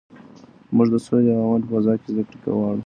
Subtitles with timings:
[0.75, 2.79] موږ د سولې او امن په فضا کې زده کړه غواړو.